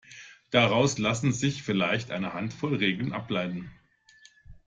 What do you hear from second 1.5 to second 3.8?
vielleicht eine Handvoll Regeln ableiten.